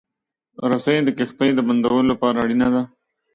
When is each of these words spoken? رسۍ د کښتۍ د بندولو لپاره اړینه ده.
رسۍ 0.69 0.97
د 1.03 1.09
کښتۍ 1.17 1.49
د 1.55 1.59
بندولو 1.67 2.09
لپاره 2.11 2.37
اړینه 2.43 2.67
ده. 2.75 2.83